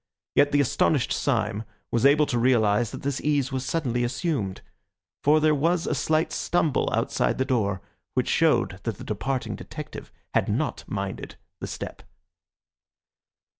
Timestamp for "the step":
11.59-12.01